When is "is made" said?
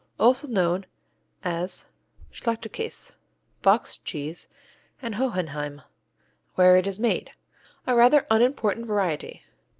6.87-7.33